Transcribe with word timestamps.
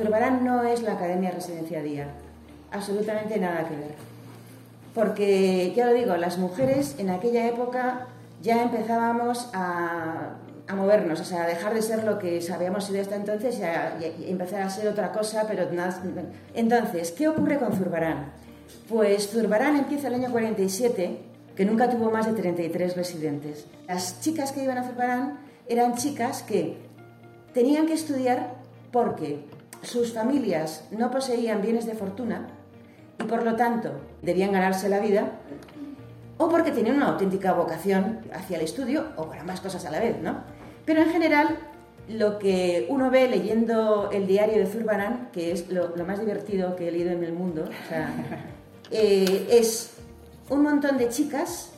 Zurbarán 0.00 0.44
no 0.44 0.62
es 0.62 0.82
la 0.82 0.94
Academia 0.94 1.30
Residencia 1.30 1.82
Día, 1.82 2.08
absolutamente 2.72 3.38
nada 3.38 3.68
que 3.68 3.76
ver. 3.76 3.94
Porque, 4.94 5.74
ya 5.76 5.86
lo 5.86 5.92
digo, 5.92 6.16
las 6.16 6.38
mujeres 6.38 6.94
en 6.98 7.10
aquella 7.10 7.46
época 7.46 8.06
ya 8.40 8.62
empezábamos 8.62 9.50
a, 9.52 10.36
movernos, 10.74 11.20
o 11.20 11.24
sea, 11.24 11.44
a 11.44 11.46
dejar 11.46 11.74
de 11.74 11.82
ser 11.82 12.04
lo 12.04 12.18
que 12.18 12.40
habíamos 12.50 12.84
sido 12.84 13.02
hasta 13.02 13.16
entonces 13.16 13.58
y, 13.58 13.62
a, 13.62 13.98
empezar 14.26 14.62
a 14.62 14.70
ser 14.70 14.88
otra 14.88 15.12
cosa, 15.12 15.44
pero 15.46 15.70
nada. 15.70 16.00
Entonces, 16.54 17.12
¿qué 17.12 17.28
ocurre 17.28 17.58
con 17.58 17.74
Zurbarán? 17.74 18.32
Pues 18.88 19.28
Zurbarán 19.28 19.76
empieza 19.76 20.08
el 20.08 20.14
año 20.14 20.30
47, 20.30 21.18
que 21.54 21.64
nunca 21.66 21.90
tuvo 21.90 22.10
más 22.10 22.26
de 22.26 22.32
33 22.32 22.96
residentes. 22.96 23.66
Las 23.86 24.20
chicas 24.20 24.52
que 24.52 24.64
iban 24.64 24.78
a 24.78 24.84
Zurbarán 24.84 25.40
eran 25.68 25.96
chicas 25.96 26.42
que 26.42 26.78
tenían 27.52 27.86
que 27.86 27.94
estudiar 27.94 28.54
porque 28.92 29.44
sus 29.82 30.12
familias 30.12 30.84
no 30.90 31.10
poseían 31.10 31.62
bienes 31.62 31.86
de 31.86 31.94
fortuna 31.94 32.48
y 33.18 33.24
por 33.24 33.44
lo 33.44 33.56
tanto 33.56 33.92
debían 34.22 34.52
ganarse 34.52 34.88
la 34.88 35.00
vida 35.00 35.32
o 36.36 36.48
porque 36.48 36.70
tenían 36.70 36.96
una 36.96 37.08
auténtica 37.08 37.52
vocación 37.52 38.20
hacia 38.32 38.56
el 38.56 38.64
estudio 38.64 39.08
o 39.16 39.26
para 39.26 39.44
más 39.44 39.60
cosas 39.60 39.84
a 39.84 39.90
la 39.90 40.00
vez, 40.00 40.20
¿no? 40.22 40.42
Pero 40.86 41.02
en 41.02 41.10
general 41.10 41.58
lo 42.08 42.38
que 42.38 42.86
uno 42.88 43.10
ve 43.10 43.28
leyendo 43.28 44.10
el 44.10 44.26
diario 44.26 44.58
de 44.58 44.66
Zurbarán, 44.66 45.28
que 45.32 45.52
es 45.52 45.68
lo, 45.68 45.94
más 46.06 46.18
divertido 46.18 46.76
que 46.76 46.88
he 46.88 46.90
leído 46.90 47.10
en 47.10 47.22
el 47.24 47.32
mundo, 47.32 47.68
eh, 48.90 49.48
es 49.50 49.92
un 50.48 50.62
montón 50.62 50.96
de 50.98 51.08
chicas 51.08 51.72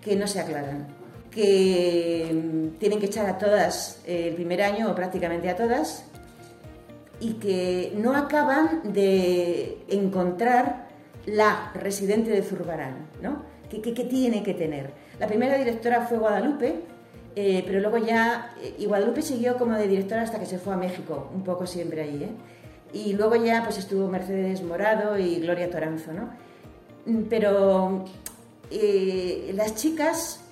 que 0.00 0.16
no 0.16 0.26
se 0.26 0.40
aclaran, 0.40 0.86
que 1.30 2.30
mm, 2.32 2.78
tienen 2.78 3.00
que 3.00 3.06
echar 3.06 3.26
a 3.26 3.38
todas 3.38 4.00
el 4.06 4.34
primer 4.34 4.62
año 4.62 4.90
o 4.90 4.94
prácticamente 4.94 5.48
a 5.48 5.56
todas 5.56 6.04
y 7.20 7.34
que 7.34 7.92
no 7.96 8.14
acaban 8.14 8.92
de 8.92 9.84
encontrar 9.88 10.88
la 11.26 11.72
residente 11.74 12.30
de 12.30 12.42
Zurbarán, 12.42 13.08
¿no? 13.22 13.42
¿Qué, 13.68 13.78
tiene 13.80 14.42
que 14.42 14.54
tener? 14.54 14.92
La 15.18 15.26
primera 15.26 15.58
directora 15.58 16.02
fue 16.02 16.18
Guadalupe, 16.18 16.82
eh, 17.34 17.64
pero 17.66 17.80
luego 17.80 17.98
ya, 17.98 18.54
eh, 18.62 18.76
y 18.78 18.86
Guadalupe 18.86 19.22
siguió 19.22 19.56
como 19.56 19.74
de 19.74 19.88
directora 19.88 20.22
hasta 20.22 20.38
que 20.38 20.46
se 20.46 20.58
fue 20.58 20.74
a 20.74 20.76
México, 20.76 21.28
un 21.34 21.42
poco 21.42 21.66
siempre 21.66 22.02
ahí, 22.02 22.22
¿eh? 22.22 22.30
Y 22.92 23.12
luego 23.14 23.34
ya 23.36 23.62
pues 23.64 23.78
estuvo 23.78 24.08
Mercedes 24.08 24.62
Morado 24.62 25.18
y 25.18 25.40
Gloria 25.40 25.68
Toranzo, 25.68 26.12
¿no? 26.12 26.30
Mm, 27.06 27.24
pero 27.28 28.04
eh, 28.70 29.52
las 29.54 29.74
chicas 29.74 30.45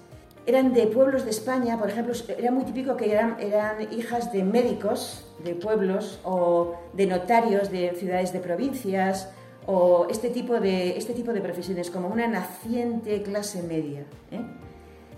eran 0.47 0.73
de 0.75 0.87
pueblos 0.87 1.25
de 1.25 1.31
España, 1.31 1.78
por 1.78 1.89
ejemplo, 1.89 2.14
era 2.37 2.50
muy 2.50 2.64
típico 2.64 2.97
que 2.97 3.11
eran, 3.11 3.37
eran 3.41 3.92
hijas 3.92 4.33
de 4.33 4.45
médicos 4.45 5.25
de 5.42 5.55
pueblos 5.55 6.20
o 6.23 6.75
de 6.92 7.06
notarios 7.06 7.70
de 7.70 7.95
ciudades 7.97 8.33
de 8.33 8.41
provincias 8.41 9.31
o 9.67 10.06
este 10.11 10.28
tipo 10.28 10.61
de, 10.61 10.98
este 10.98 11.15
tipo 11.15 11.33
de 11.33 11.41
profesiones, 11.41 11.91
como 11.91 12.09
una 12.09 12.27
naciente 12.27 13.22
clase 13.22 13.62
media. 13.62 14.00
¿eh? 14.31 14.41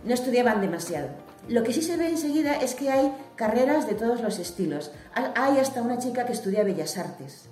No 0.04 0.14
estudiaban 0.14 0.60
demasiado. 0.60 1.08
Lo 1.48 1.62
que 1.62 1.72
sí 1.72 1.82
se 1.82 1.96
ve 1.96 2.08
enseguida 2.08 2.54
es 2.54 2.74
que 2.74 2.90
hay 2.90 3.12
carreras 3.34 3.88
de 3.88 3.94
todos 3.94 4.20
los 4.20 4.38
estilos. 4.38 4.92
Hay 5.14 5.58
hasta 5.58 5.82
una 5.82 5.98
chica 5.98 6.26
que 6.26 6.32
estudia 6.32 6.64
Bellas 6.64 6.96
Artes. 6.98 7.48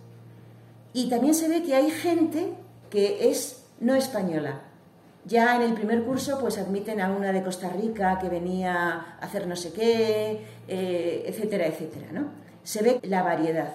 Y 0.93 1.09
también 1.09 1.35
se 1.35 1.49
ve 1.49 1.63
que 1.63 1.75
hay 1.75 1.91
gente 1.91 2.55
que 2.91 3.31
es 3.31 3.65
no 3.81 3.95
española, 3.97 4.63
ya 5.27 5.57
en 5.57 5.63
el 5.63 5.75
primer 5.75 6.03
curso 6.03 6.39
pues 6.39 6.59
admiten 6.59 7.01
a 7.01 7.11
una 7.11 7.33
de 7.33 7.43
Costa 7.43 7.69
Rica 7.71 8.19
que 8.19 8.29
venía 8.29 8.75
a 8.75 9.19
hacer 9.21 9.47
no 9.47 9.57
sé 9.57 9.73
qué, 9.73 10.45
eh, 10.69 11.25
etcétera, 11.27 11.67
etcétera. 11.67 12.09
¿no? 12.13 12.27
Se 12.63 12.83
ve 12.83 13.01
la 13.03 13.23
variedad. 13.23 13.75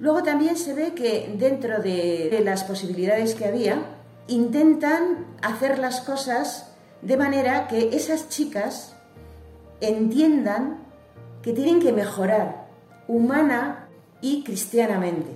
Luego 0.00 0.22
también 0.22 0.56
se 0.56 0.74
ve 0.74 0.94
que 0.94 1.34
dentro 1.36 1.82
de, 1.82 2.40
las 2.44 2.64
posibilidades 2.64 3.34
que 3.34 3.46
había, 3.46 3.82
intentan 4.28 5.26
hacer 5.42 5.78
las 5.78 6.00
cosas 6.00 6.72
de 7.02 7.16
manera 7.16 7.66
que 7.66 7.96
esas 7.96 8.28
chicas 8.28 8.94
entiendan 9.80 10.78
que 11.42 11.52
tienen 11.52 11.80
que 11.80 11.92
mejorar 11.92 12.68
humana 13.08 13.88
y 14.20 14.44
cristianamente. 14.44 15.32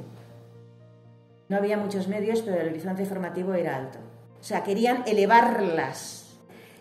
No 1.48 1.56
había 1.56 1.76
muchos 1.76 2.06
medios, 2.06 2.42
pero 2.42 2.60
el 2.60 2.68
horizonte 2.68 3.04
formativo 3.04 3.54
era 3.54 3.76
alto. 3.76 3.98
O 4.42 4.44
sea, 4.44 4.64
querían 4.64 5.04
elevarlas. 5.06 6.34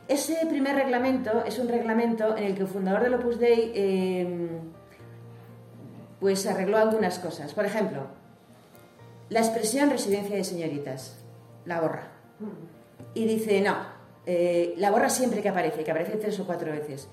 Ese 0.08 0.36
primer 0.50 0.76
reglamento 0.76 1.46
es 1.46 1.60
un 1.60 1.68
reglamento 1.68 2.36
en 2.36 2.46
el 2.46 2.56
que 2.56 2.64
el 2.64 2.68
fundador 2.68 3.04
del 3.04 3.14
Opus 3.14 3.38
Dei 3.38 3.72
eh, 3.76 4.50
pues 6.20 6.48
arregló 6.48 6.80
algunas 6.80 7.20
cosas. 7.20 7.54
Por 7.54 7.66
ejemplo, 7.66 8.08
la 9.30 9.42
expresión 9.42 9.92
residencia 9.92 10.36
de 10.36 10.44
señoritas, 10.44 11.18
la 11.66 11.82
borra. 11.82 12.08
Y 13.14 13.26
dice, 13.26 13.62
no, 13.62 13.76
eh, 14.26 14.74
la 14.78 14.90
borra 14.90 15.10
siempre 15.10 15.44
que 15.44 15.50
aparece, 15.50 15.84
que 15.84 15.92
aparece 15.92 16.18
tres 16.18 16.40
o 16.40 16.48
cuatro 16.48 16.72
veces. 16.72 17.10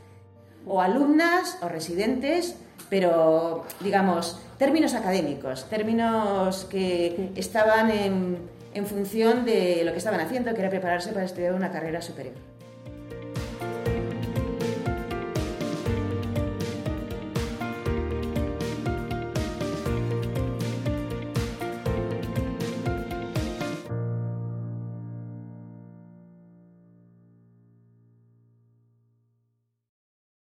O 0.66 0.80
alumnas 0.80 1.58
o 1.60 1.68
residentes, 1.68 2.56
pero 2.88 3.66
digamos, 3.80 4.40
términos 4.56 4.94
académicos, 4.94 5.68
términos 5.68 6.64
que 6.64 7.32
estaban 7.36 7.90
en 7.90 8.57
en 8.74 8.86
función 8.86 9.44
de 9.44 9.82
lo 9.84 9.92
que 9.92 9.98
estaban 9.98 10.20
haciendo, 10.20 10.54
que 10.54 10.60
era 10.60 10.70
prepararse 10.70 11.12
para 11.12 11.24
estudiar 11.24 11.54
una 11.54 11.70
carrera 11.70 12.00
superior. 12.02 12.34